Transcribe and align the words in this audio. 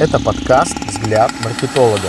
Это 0.00 0.18
подкаст 0.18 0.78
«Взгляд 0.86 1.30
маркетолога». 1.44 2.08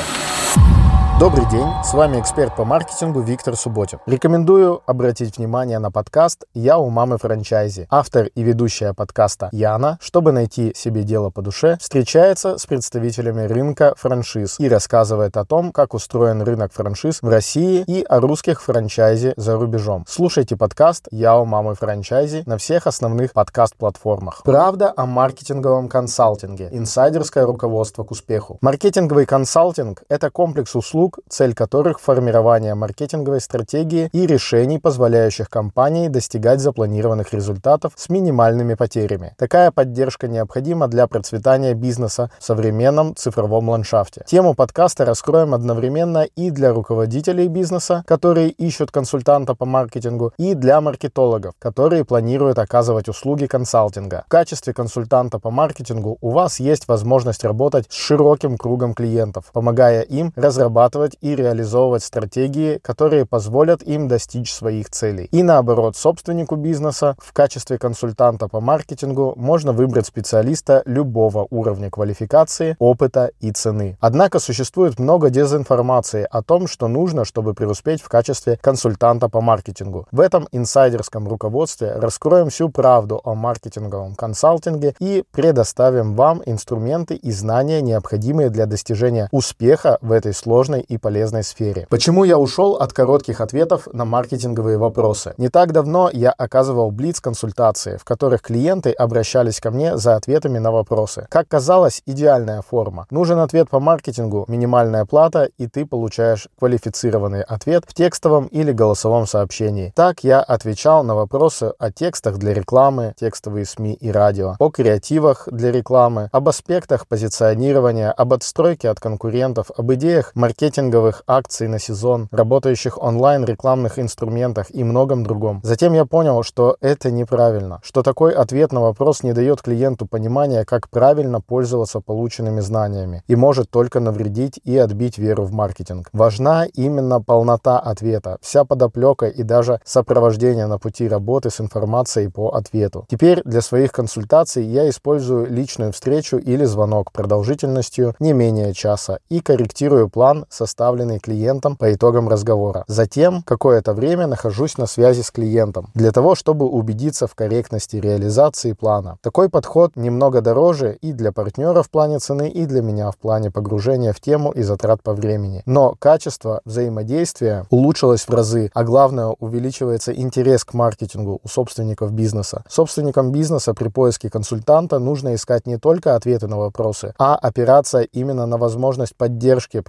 Добрый 1.21 1.47
день, 1.51 1.67
с 1.83 1.93
вами 1.93 2.19
эксперт 2.19 2.55
по 2.55 2.65
маркетингу 2.65 3.19
Виктор 3.19 3.55
Субботин. 3.55 3.99
Рекомендую 4.07 4.81
обратить 4.87 5.37
внимание 5.37 5.77
на 5.77 5.91
подкаст 5.91 6.45
«Я 6.55 6.79
у 6.79 6.89
мамы 6.89 7.19
франчайзи». 7.19 7.85
Автор 7.91 8.25
и 8.33 8.41
ведущая 8.41 8.95
подкаста 8.95 9.49
Яна, 9.51 9.99
чтобы 10.01 10.31
найти 10.31 10.73
себе 10.75 11.03
дело 11.03 11.29
по 11.29 11.43
душе, 11.43 11.77
встречается 11.79 12.57
с 12.57 12.65
представителями 12.65 13.43
рынка 13.43 13.93
франшиз 13.99 14.59
и 14.59 14.67
рассказывает 14.67 15.37
о 15.37 15.45
том, 15.45 15.71
как 15.71 15.93
устроен 15.93 16.41
рынок 16.41 16.73
франшиз 16.73 17.21
в 17.21 17.29
России 17.29 17.83
и 17.85 18.01
о 18.01 18.19
русских 18.19 18.59
франчайзи 18.63 19.35
за 19.37 19.57
рубежом. 19.57 20.05
Слушайте 20.07 20.57
подкаст 20.57 21.07
«Я 21.11 21.37
у 21.37 21.45
мамы 21.45 21.75
франчайзи» 21.75 22.45
на 22.47 22.57
всех 22.57 22.87
основных 22.87 23.33
подкаст-платформах. 23.33 24.41
Правда 24.43 24.91
о 24.97 25.05
маркетинговом 25.05 25.87
консалтинге. 25.87 26.69
Инсайдерское 26.71 27.45
руководство 27.45 28.03
к 28.03 28.09
успеху. 28.09 28.57
Маркетинговый 28.61 29.27
консалтинг– 29.27 30.01
это 30.09 30.31
комплекс 30.31 30.75
услуг, 30.75 31.10
услуг, 31.11 31.19
цель 31.29 31.53
которых– 31.53 31.99
формирование 32.01 32.75
маркетинговой 32.75 33.41
стратегии 33.41 34.09
и 34.13 34.27
решений, 34.27 34.79
позволяющих 34.79 35.49
компании 35.49 36.07
достигать 36.07 36.59
запланированных 36.59 37.33
результатов 37.33 37.93
с 37.95 38.09
минимальными 38.09 38.75
потерями. 38.75 39.33
Такая 39.37 39.71
поддержка 39.71 40.27
необходима 40.27 40.87
для 40.87 41.07
процветания 41.07 41.73
бизнеса 41.73 42.29
в 42.39 42.43
современном 42.43 43.15
цифровом 43.15 43.69
ландшафте. 43.69 44.23
Тему 44.27 44.53
подкаста 44.53 45.05
раскроем 45.05 45.53
одновременно 45.53 46.25
и 46.37 46.51
для 46.51 46.73
руководителей 46.73 47.47
бизнеса, 47.47 48.03
которые 48.07 48.49
ищут 48.49 48.91
консультанта 48.91 49.55
по 49.55 49.65
маркетингу, 49.65 50.33
и 50.37 50.53
для 50.53 50.81
маркетологов, 50.81 51.53
которые 51.59 52.03
планируют 52.03 52.59
оказывать 52.59 53.09
услуги 53.09 53.45
консалтинга. 53.45 54.23
В 54.27 54.29
качестве 54.29 54.73
консультанта 54.73 55.39
по 55.39 55.51
маркетингу 55.51 56.17
у 56.21 56.29
вас 56.29 56.59
есть 56.59 56.87
возможность 56.87 57.43
работать 57.43 57.85
с 57.89 57.95
широким 57.95 58.57
кругом 58.57 58.93
клиентов, 58.93 59.45
помогая 59.53 60.01
им 60.01 60.33
разрабатывать 60.35 61.00
разрабатывать 61.01 61.17
и 61.21 61.35
реализовывать 61.35 62.03
стратегии, 62.03 62.77
которые 62.77 63.25
позволят 63.25 63.83
им 63.83 64.07
достичь 64.07 64.53
своих 64.53 64.89
целей. 64.89 65.27
И 65.31 65.43
наоборот, 65.43 65.95
собственнику 65.95 66.55
бизнеса 66.55 67.15
в 67.19 67.33
качестве 67.33 67.77
консультанта 67.77 68.47
по 68.47 68.61
маркетингу 68.61 69.33
можно 69.37 69.73
выбрать 69.73 70.05
специалиста 70.05 70.83
любого 70.85 71.47
уровня 71.49 71.89
квалификации, 71.89 72.75
опыта 72.79 73.31
и 73.39 73.51
цены. 73.51 73.97
Однако 73.99 74.39
существует 74.39 74.99
много 74.99 75.29
дезинформации 75.29 76.27
о 76.29 76.41
том, 76.41 76.67
что 76.67 76.87
нужно, 76.87 77.25
чтобы 77.25 77.53
преуспеть 77.53 78.01
в 78.01 78.09
качестве 78.09 78.57
консультанта 78.61 79.29
по 79.29 79.41
маркетингу. 79.41 80.07
В 80.11 80.19
этом 80.19 80.47
инсайдерском 80.51 81.27
руководстве 81.27 81.93
раскроем 81.93 82.49
всю 82.49 82.69
правду 82.69 83.21
о 83.23 83.35
маркетинговом 83.35 84.15
консалтинге 84.15 84.93
и 84.99 85.23
предоставим 85.31 86.15
вам 86.15 86.41
инструменты 86.45 87.15
и 87.15 87.31
знания, 87.31 87.81
необходимые 87.81 88.49
для 88.49 88.65
достижения 88.65 89.27
успеха 89.31 89.97
в 90.01 90.11
этой 90.11 90.33
сложной 90.33 90.80
и 90.81 90.97
полезной 90.97 91.43
сфере. 91.43 91.87
Почему 91.89 92.23
я 92.23 92.37
ушел 92.37 92.75
от 92.75 92.93
коротких 92.93 93.41
ответов 93.41 93.87
на 93.93 94.05
маркетинговые 94.05 94.77
вопросы? 94.77 95.33
Не 95.37 95.49
так 95.49 95.71
давно 95.71 96.09
я 96.11 96.31
оказывал 96.31 96.91
блиц-консультации, 96.91 97.97
в 97.97 98.03
которых 98.03 98.41
клиенты 98.41 98.91
обращались 98.91 99.59
ко 99.59 99.71
мне 99.71 99.97
за 99.97 100.15
ответами 100.15 100.59
на 100.59 100.71
вопросы. 100.71 101.27
Как 101.29 101.47
казалось, 101.47 102.01
идеальная 102.05 102.61
форма. 102.61 103.05
Нужен 103.09 103.39
ответ 103.39 103.69
по 103.69 103.79
маркетингу, 103.79 104.45
минимальная 104.47 105.05
плата, 105.05 105.49
и 105.57 105.67
ты 105.67 105.85
получаешь 105.85 106.47
квалифицированный 106.59 107.43
ответ 107.43 107.83
в 107.87 107.93
текстовом 107.93 108.47
или 108.47 108.71
голосовом 108.71 109.27
сообщении. 109.27 109.91
Так 109.95 110.23
я 110.23 110.41
отвечал 110.41 111.03
на 111.03 111.15
вопросы 111.15 111.73
о 111.77 111.91
текстах 111.91 112.37
для 112.37 112.53
рекламы, 112.53 113.13
текстовые 113.19 113.65
СМИ 113.65 113.93
и 113.93 114.11
радио, 114.11 114.55
о 114.59 114.69
креативах 114.69 115.47
для 115.51 115.71
рекламы, 115.71 116.29
об 116.31 116.49
аспектах 116.49 117.07
позиционирования, 117.07 118.11
об 118.11 118.33
отстройке 118.33 118.89
от 118.89 118.99
конкурентов, 118.99 119.71
об 119.75 119.93
идеях 119.93 120.31
маркетинга 120.35 120.70
маркетинговых 120.71 121.23
акций 121.27 121.67
на 121.67 121.79
сезон, 121.79 122.29
работающих 122.31 123.01
онлайн 123.01 123.43
рекламных 123.43 123.99
инструментах 123.99 124.67
и 124.69 124.85
многом 124.85 125.23
другом. 125.23 125.59
Затем 125.63 125.93
я 125.93 126.05
понял, 126.05 126.43
что 126.43 126.77
это 126.79 127.11
неправильно, 127.11 127.81
что 127.83 128.03
такой 128.03 128.33
ответ 128.33 128.71
на 128.71 128.79
вопрос 128.79 129.23
не 129.23 129.33
дает 129.33 129.61
клиенту 129.61 130.05
понимания, 130.05 130.63
как 130.63 130.89
правильно 130.89 131.41
пользоваться 131.41 131.99
полученными 131.99 132.61
знаниями 132.61 133.21
и 133.27 133.35
может 133.35 133.69
только 133.69 133.99
навредить 133.99 134.61
и 134.63 134.77
отбить 134.77 135.17
веру 135.17 135.43
в 135.43 135.51
маркетинг. 135.51 136.09
Важна 136.13 136.65
именно 136.65 137.21
полнота 137.21 137.77
ответа, 137.77 138.37
вся 138.41 138.63
подоплека 138.63 139.27
и 139.27 139.43
даже 139.43 139.81
сопровождение 139.83 140.67
на 140.67 140.79
пути 140.79 141.09
работы 141.09 141.49
с 141.49 141.59
информацией 141.59 142.29
по 142.29 142.51
ответу. 142.51 143.05
Теперь 143.09 143.41
для 143.43 143.61
своих 143.61 143.91
консультаций 143.91 144.63
я 144.63 144.87
использую 144.89 145.51
личную 145.51 145.91
встречу 145.91 146.37
или 146.37 146.63
звонок 146.63 147.11
продолжительностью 147.11 148.15
не 148.19 148.31
менее 148.31 148.73
часа 148.73 149.19
и 149.27 149.41
корректирую 149.41 150.07
план 150.09 150.45
со 150.49 150.60
составленный 150.61 151.17
клиентом 151.17 151.75
по 151.75 151.91
итогам 151.91 152.29
разговора. 152.29 152.83
Затем 152.87 153.41
какое-то 153.41 153.93
время 153.93 154.27
нахожусь 154.27 154.77
на 154.77 154.85
связи 154.85 155.21
с 155.21 155.31
клиентом 155.31 155.89
для 155.95 156.11
того, 156.11 156.35
чтобы 156.35 156.67
убедиться 156.67 157.25
в 157.25 157.33
корректности 157.33 157.95
реализации 157.95 158.73
плана. 158.73 159.17
Такой 159.21 159.49
подход 159.49 159.95
немного 159.95 160.41
дороже 160.41 160.99
и 161.01 161.13
для 161.13 161.31
партнера 161.31 161.81
в 161.81 161.89
плане 161.89 162.19
цены, 162.19 162.47
и 162.47 162.67
для 162.67 162.83
меня 162.83 163.09
в 163.09 163.17
плане 163.17 163.49
погружения 163.49 164.13
в 164.13 164.19
тему 164.19 164.51
и 164.51 164.61
затрат 164.61 165.01
по 165.01 165.13
времени. 165.13 165.63
Но 165.65 165.95
качество 165.97 166.61
взаимодействия 166.63 167.65
улучшилось 167.71 168.27
в 168.27 168.29
разы, 168.29 168.69
а 168.75 168.83
главное 168.83 169.35
увеличивается 169.39 170.13
интерес 170.13 170.63
к 170.63 170.75
маркетингу 170.75 171.39
у 171.43 171.47
собственников 171.47 172.11
бизнеса. 172.11 172.63
Собственникам 172.69 173.31
бизнеса 173.31 173.73
при 173.73 173.87
поиске 173.87 174.29
консультанта 174.29 174.99
нужно 174.99 175.33
искать 175.33 175.65
не 175.65 175.77
только 175.77 176.15
ответы 176.15 176.45
на 176.47 176.59
вопросы, 176.59 177.15
а 177.17 177.35
опираться 177.35 178.01
именно 178.01 178.45
на 178.45 178.57
возможность 178.57 179.15
поддержки, 179.15 179.81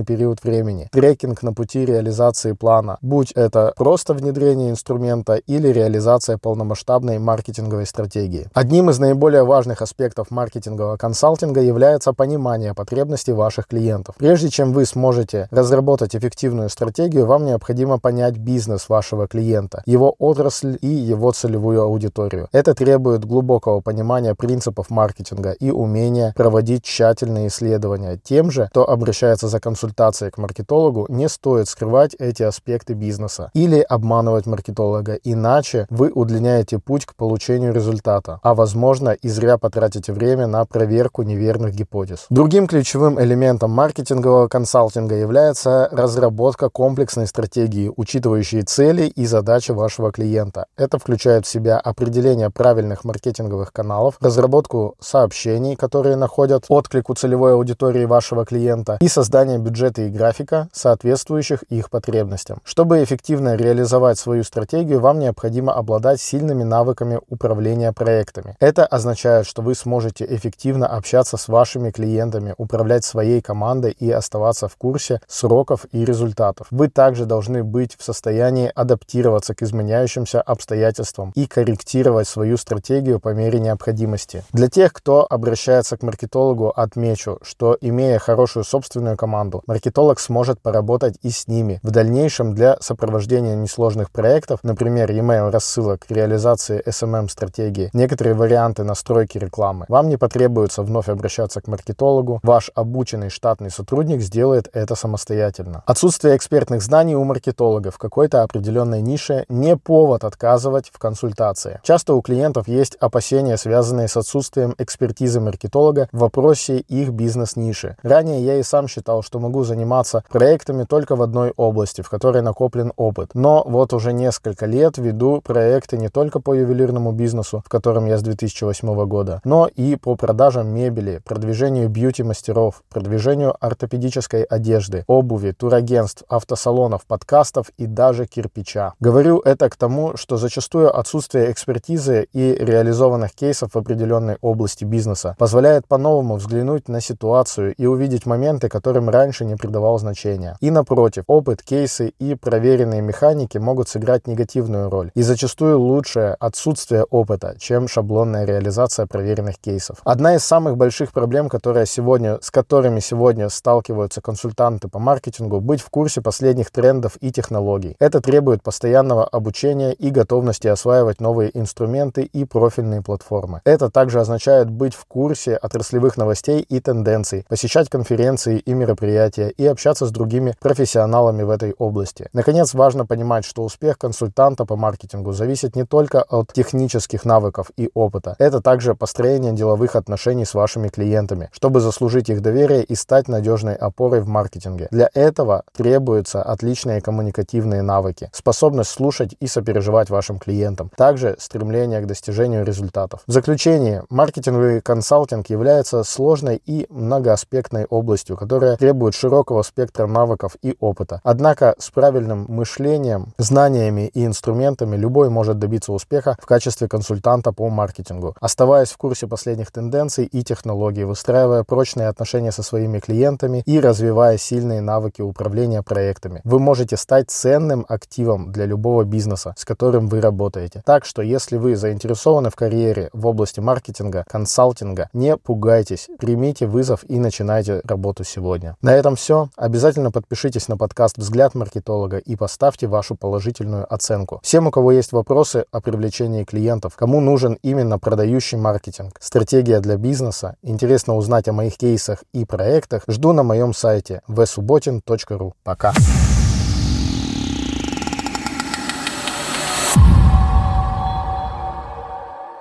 продолжительный 0.00 0.04
период 0.04 0.42
времени, 0.44 0.88
трекинг 0.92 1.42
на 1.42 1.52
пути 1.52 1.84
реализации 1.84 2.52
плана, 2.52 2.98
будь 3.02 3.32
это 3.32 3.72
просто 3.76 4.14
внедрение 4.14 4.70
инструмента 4.70 5.34
или 5.34 5.68
реализация 5.68 6.38
полномасштабной 6.38 7.18
маркетинговой 7.18 7.86
стратегии. 7.86 8.48
Одним 8.54 8.90
из 8.90 8.98
наиболее 8.98 9.44
важных 9.44 9.82
аспектов 9.82 10.30
маркетингового 10.30 10.96
консалтинга 10.96 11.60
является 11.60 12.12
понимание 12.12 12.74
потребностей 12.74 13.32
ваших 13.32 13.66
клиентов. 13.66 14.14
Прежде 14.18 14.48
чем 14.48 14.72
вы 14.72 14.84
сможете 14.84 15.48
разработать 15.50 16.16
эффективную 16.16 16.68
стратегию, 16.68 17.26
вам 17.26 17.44
необходимо 17.44 17.98
понять 17.98 18.36
бизнес 18.36 18.88
вашего 18.88 19.26
клиента, 19.26 19.82
его 19.86 20.14
отрасль 20.18 20.78
и 20.80 20.88
его 20.88 21.32
целевую 21.32 21.82
аудиторию. 21.82 22.48
Это 22.52 22.74
требует 22.74 23.24
глубокого 23.24 23.80
понимания 23.80 24.34
принципов 24.34 24.90
маркетинга 24.90 25.52
и 25.52 25.70
умения 25.70 26.32
проводить 26.36 26.84
тщательные 26.84 27.46
исследования. 27.48 28.18
Тем 28.22 28.50
же, 28.50 28.68
кто 28.70 28.88
обращается 28.88 29.48
за 29.48 29.60
консультацией, 29.60 29.89
консультации 29.90 30.30
к 30.30 30.38
маркетологу 30.38 31.06
не 31.08 31.28
стоит 31.28 31.68
скрывать 31.68 32.14
эти 32.18 32.42
аспекты 32.44 32.94
бизнеса 32.94 33.50
или 33.54 33.80
обманывать 33.80 34.46
маркетолога, 34.46 35.18
иначе 35.24 35.86
вы 35.90 36.10
удлиняете 36.14 36.78
путь 36.78 37.06
к 37.06 37.14
получению 37.14 37.74
результата, 37.74 38.38
а 38.42 38.54
возможно 38.54 39.10
и 39.10 39.28
зря 39.28 39.58
потратите 39.58 40.12
время 40.12 40.46
на 40.46 40.64
проверку 40.64 41.22
неверных 41.22 41.74
гипотез. 41.74 42.26
Другим 42.30 42.66
ключевым 42.66 43.20
элементом 43.20 43.70
маркетингового 43.72 44.48
консалтинга 44.48 45.16
является 45.16 45.88
разработка 45.92 46.68
комплексной 46.68 47.26
стратегии, 47.26 47.90
учитывающей 47.96 48.62
цели 48.62 49.06
и 49.06 49.26
задачи 49.26 49.72
вашего 49.72 50.12
клиента. 50.12 50.66
Это 50.76 50.98
включает 50.98 51.46
в 51.46 51.48
себя 51.48 51.78
определение 51.78 52.50
правильных 52.50 53.04
маркетинговых 53.04 53.72
каналов, 53.72 54.14
разработку 54.20 54.94
сообщений, 55.00 55.74
которые 55.74 56.16
находят 56.16 56.64
отклик 56.68 57.10
у 57.10 57.14
целевой 57.14 57.54
аудитории 57.54 58.04
вашего 58.04 58.44
клиента 58.44 58.98
и 59.00 59.08
создание 59.08 59.58
бюджета 59.58 59.79
бюджета 59.80 60.02
и 60.02 60.10
графика, 60.10 60.68
соответствующих 60.72 61.62
их 61.70 61.88
потребностям. 61.88 62.58
Чтобы 62.64 63.02
эффективно 63.02 63.56
реализовать 63.56 64.18
свою 64.18 64.44
стратегию, 64.44 65.00
вам 65.00 65.18
необходимо 65.18 65.72
обладать 65.72 66.20
сильными 66.20 66.64
навыками 66.64 67.18
управления 67.30 67.92
проектами. 67.92 68.56
Это 68.60 68.84
означает, 68.84 69.46
что 69.46 69.62
вы 69.62 69.74
сможете 69.74 70.26
эффективно 70.28 70.86
общаться 70.86 71.38
с 71.38 71.48
вашими 71.48 71.90
клиентами, 71.90 72.54
управлять 72.58 73.04
своей 73.04 73.40
командой 73.40 73.96
и 73.98 74.10
оставаться 74.10 74.68
в 74.68 74.76
курсе 74.76 75.22
сроков 75.26 75.86
и 75.92 76.04
результатов. 76.04 76.66
Вы 76.70 76.88
также 76.88 77.24
должны 77.24 77.64
быть 77.64 77.96
в 77.98 78.04
состоянии 78.04 78.70
адаптироваться 78.74 79.54
к 79.54 79.62
изменяющимся 79.62 80.42
обстоятельствам 80.42 81.32
и 81.34 81.46
корректировать 81.46 82.28
свою 82.28 82.58
стратегию 82.58 83.18
по 83.18 83.30
мере 83.30 83.60
необходимости. 83.60 84.44
Для 84.52 84.68
тех, 84.68 84.92
кто 84.92 85.26
обращается 85.30 85.96
к 85.96 86.02
маркетологу, 86.02 86.68
отмечу, 86.68 87.38
что 87.42 87.78
имея 87.80 88.18
хорошую 88.18 88.64
собственную 88.64 89.16
команду, 89.16 89.62
маркетолог 89.70 90.18
сможет 90.18 90.60
поработать 90.60 91.16
и 91.22 91.30
с 91.30 91.46
ними. 91.46 91.78
В 91.84 91.92
дальнейшем 91.92 92.56
для 92.56 92.76
сопровождения 92.80 93.54
несложных 93.54 94.10
проектов, 94.10 94.58
например, 94.64 95.12
e-mail 95.12 95.50
рассылок, 95.50 96.06
реализации 96.08 96.82
SMM-стратегии, 96.84 97.90
некоторые 97.92 98.34
варианты 98.34 98.82
настройки 98.82 99.38
рекламы, 99.38 99.86
вам 99.88 100.08
не 100.08 100.16
потребуется 100.16 100.82
вновь 100.82 101.08
обращаться 101.08 101.60
к 101.60 101.68
маркетологу. 101.68 102.40
Ваш 102.42 102.72
обученный 102.74 103.30
штатный 103.30 103.70
сотрудник 103.70 104.22
сделает 104.22 104.68
это 104.72 104.96
самостоятельно. 104.96 105.84
Отсутствие 105.86 106.36
экспертных 106.36 106.82
знаний 106.82 107.14
у 107.14 107.22
маркетолога 107.22 107.92
в 107.92 107.98
какой-то 107.98 108.42
определенной 108.42 109.00
нише 109.00 109.44
не 109.48 109.76
повод 109.76 110.24
отказывать 110.24 110.90
в 110.92 110.98
консультации. 110.98 111.78
Часто 111.84 112.14
у 112.14 112.22
клиентов 112.22 112.66
есть 112.66 112.96
опасения, 112.96 113.56
связанные 113.56 114.08
с 114.08 114.16
отсутствием 114.16 114.74
экспертизы 114.78 115.38
маркетолога 115.38 116.08
в 116.10 116.18
вопросе 116.18 116.78
их 116.78 117.10
бизнес-ниши. 117.10 117.96
Ранее 118.02 118.44
я 118.44 118.58
и 118.58 118.64
сам 118.64 118.88
считал, 118.88 119.22
что 119.22 119.38
могу 119.38 119.59
заниматься 119.64 120.24
проектами 120.28 120.84
только 120.84 121.16
в 121.16 121.22
одной 121.22 121.52
области, 121.56 122.02
в 122.02 122.10
которой 122.10 122.42
накоплен 122.42 122.92
опыт. 122.96 123.30
Но 123.34 123.62
вот 123.66 123.92
уже 123.92 124.12
несколько 124.12 124.66
лет 124.66 124.98
веду 124.98 125.40
проекты 125.42 125.96
не 125.96 126.08
только 126.08 126.40
по 126.40 126.54
ювелирному 126.54 127.12
бизнесу, 127.12 127.62
в 127.64 127.68
котором 127.68 128.06
я 128.06 128.18
с 128.18 128.22
2008 128.22 129.06
года, 129.06 129.40
но 129.44 129.68
и 129.74 129.96
по 129.96 130.16
продажам 130.16 130.68
мебели, 130.68 131.20
продвижению 131.24 131.88
бьюти-мастеров, 131.88 132.82
продвижению 132.88 133.54
ортопедической 133.60 134.42
одежды, 134.42 135.04
обуви, 135.06 135.52
турагентств, 135.52 136.24
автосалонов, 136.28 137.04
подкастов 137.06 137.70
и 137.78 137.86
даже 137.86 138.26
кирпича. 138.26 138.94
Говорю 139.00 139.38
это 139.40 139.68
к 139.68 139.76
тому, 139.76 140.16
что 140.16 140.36
зачастую 140.36 140.96
отсутствие 140.96 141.50
экспертизы 141.50 142.28
и 142.32 142.54
реализованных 142.54 143.32
кейсов 143.32 143.72
в 143.74 143.78
определенной 143.78 144.36
области 144.40 144.84
бизнеса 144.84 145.36
позволяет 145.38 145.86
по-новому 145.86 146.36
взглянуть 146.36 146.88
на 146.88 147.00
ситуацию 147.00 147.74
и 147.74 147.86
увидеть 147.86 148.26
моменты, 148.26 148.68
которым 148.68 149.08
раньше 149.08 149.39
не 149.44 149.56
придавал 149.56 149.98
значения. 149.98 150.56
И 150.60 150.70
напротив, 150.70 151.24
опыт, 151.26 151.62
кейсы 151.62 152.12
и 152.18 152.34
проверенные 152.34 153.02
механики 153.02 153.58
могут 153.58 153.88
сыграть 153.88 154.26
негативную 154.26 154.90
роль. 154.90 155.10
И 155.14 155.22
зачастую 155.22 155.78
лучше 155.78 156.36
отсутствие 156.38 157.04
опыта, 157.04 157.56
чем 157.58 157.88
шаблонная 157.88 158.44
реализация 158.44 159.06
проверенных 159.06 159.58
кейсов. 159.58 159.98
Одна 160.04 160.34
из 160.34 160.44
самых 160.44 160.76
больших 160.76 161.12
проблем, 161.12 161.48
которая 161.48 161.86
сегодня, 161.86 162.38
с 162.40 162.50
которыми 162.50 163.00
сегодня 163.00 163.48
сталкиваются 163.48 164.20
консультанты 164.20 164.88
по 164.88 164.98
маркетингу, 164.98 165.60
быть 165.60 165.80
в 165.80 165.90
курсе 165.90 166.20
последних 166.20 166.70
трендов 166.70 167.16
и 167.20 167.30
технологий. 167.32 167.96
Это 167.98 168.20
требует 168.20 168.62
постоянного 168.62 169.24
обучения 169.24 169.92
и 169.92 170.10
готовности 170.10 170.68
осваивать 170.68 171.20
новые 171.20 171.56
инструменты 171.56 172.22
и 172.22 172.44
профильные 172.44 173.02
платформы. 173.02 173.60
Это 173.64 173.90
также 173.90 174.20
означает 174.20 174.70
быть 174.70 174.94
в 174.94 175.04
курсе 175.06 175.56
отраслевых 175.56 176.16
новостей 176.16 176.60
и 176.60 176.80
тенденций, 176.80 177.44
посещать 177.48 177.88
конференции 177.88 178.58
и 178.58 178.74
мероприятия 178.74 179.29
и 179.38 179.66
общаться 179.66 180.06
с 180.06 180.10
другими 180.10 180.54
профессионалами 180.60 181.42
в 181.42 181.50
этой 181.50 181.74
области. 181.78 182.28
Наконец, 182.32 182.74
важно 182.74 183.06
понимать, 183.06 183.44
что 183.44 183.62
успех 183.62 183.98
консультанта 183.98 184.64
по 184.64 184.76
маркетингу 184.76 185.32
зависит 185.32 185.76
не 185.76 185.84
только 185.84 186.22
от 186.22 186.52
технических 186.52 187.24
навыков 187.24 187.70
и 187.76 187.90
опыта. 187.94 188.36
Это 188.38 188.60
также 188.60 188.94
построение 188.94 189.52
деловых 189.52 189.96
отношений 189.96 190.44
с 190.44 190.54
вашими 190.54 190.88
клиентами, 190.88 191.50
чтобы 191.52 191.80
заслужить 191.80 192.28
их 192.28 192.40
доверие 192.42 192.82
и 192.82 192.94
стать 192.94 193.28
надежной 193.28 193.74
опорой 193.74 194.20
в 194.20 194.28
маркетинге. 194.28 194.88
Для 194.90 195.10
этого 195.14 195.64
требуются 195.76 196.42
отличные 196.42 197.00
коммуникативные 197.00 197.82
навыки, 197.82 198.30
способность 198.32 198.90
слушать 198.90 199.34
и 199.40 199.46
сопереживать 199.46 200.10
вашим 200.10 200.38
клиентам, 200.38 200.90
также 200.96 201.36
стремление 201.38 202.00
к 202.00 202.06
достижению 202.06 202.64
результатов. 202.64 203.20
В 203.26 203.32
заключение, 203.32 204.04
маркетинговый 204.10 204.80
консалтинг 204.80 205.48
является 205.50 206.04
сложной 206.04 206.60
и 206.64 206.86
многоаспектной 206.90 207.86
областью, 207.86 208.36
которая 208.36 208.76
требует 208.76 209.14
широкого 209.20 209.62
спектра 209.62 210.06
навыков 210.06 210.56
и 210.62 210.74
опыта. 210.80 211.20
Однако 211.24 211.74
с 211.78 211.90
правильным 211.90 212.46
мышлением, 212.48 213.34
знаниями 213.36 214.10
и 214.14 214.24
инструментами 214.24 214.96
любой 214.96 215.28
может 215.28 215.58
добиться 215.58 215.92
успеха 215.92 216.36
в 216.40 216.46
качестве 216.46 216.88
консультанта 216.88 217.52
по 217.52 217.68
маркетингу, 217.68 218.34
оставаясь 218.40 218.90
в 218.90 218.96
курсе 218.96 219.26
последних 219.26 219.70
тенденций 219.72 220.24
и 220.24 220.42
технологий, 220.42 221.04
выстраивая 221.04 221.64
прочные 221.64 222.08
отношения 222.08 222.50
со 222.50 222.62
своими 222.62 222.98
клиентами 222.98 223.62
и 223.66 223.78
развивая 223.78 224.38
сильные 224.38 224.80
навыки 224.80 225.20
управления 225.20 225.82
проектами. 225.82 226.40
Вы 226.44 226.58
можете 226.58 226.96
стать 226.96 227.30
ценным 227.30 227.84
активом 227.88 228.52
для 228.52 228.64
любого 228.64 229.04
бизнеса, 229.04 229.54
с 229.56 229.64
которым 229.66 230.08
вы 230.08 230.22
работаете. 230.22 230.82
Так 230.86 231.04
что, 231.04 231.20
если 231.20 231.58
вы 231.58 231.76
заинтересованы 231.76 232.48
в 232.48 232.56
карьере 232.56 233.10
в 233.12 233.26
области 233.26 233.60
маркетинга, 233.60 234.24
консалтинга, 234.26 235.10
не 235.12 235.36
пугайтесь, 235.36 236.08
примите 236.18 236.66
вызов 236.66 237.04
и 237.08 237.18
начинайте 237.18 237.82
работу 237.84 238.24
сегодня. 238.24 238.76
На 238.80 238.94
этом 238.94 239.09
все. 239.16 239.48
Обязательно 239.56 240.10
подпишитесь 240.10 240.68
на 240.68 240.76
подкаст 240.76 241.18
«Взгляд 241.18 241.54
маркетолога» 241.54 242.18
и 242.18 242.36
поставьте 242.36 242.86
вашу 242.86 243.14
положительную 243.14 243.92
оценку. 243.92 244.40
Всем, 244.42 244.66
у 244.66 244.70
кого 244.70 244.92
есть 244.92 245.12
вопросы 245.12 245.64
о 245.70 245.80
привлечении 245.80 246.44
клиентов, 246.44 246.96
кому 246.96 247.20
нужен 247.20 247.58
именно 247.62 247.98
продающий 247.98 248.58
маркетинг, 248.58 249.16
стратегия 249.20 249.80
для 249.80 249.96
бизнеса, 249.96 250.56
интересно 250.62 251.16
узнать 251.16 251.48
о 251.48 251.52
моих 251.52 251.76
кейсах 251.76 252.24
и 252.32 252.44
проектах, 252.44 253.02
жду 253.08 253.32
на 253.32 253.42
моем 253.42 253.74
сайте 253.74 254.22
vsubotin.ru. 254.28 255.52
Пока! 255.62 255.92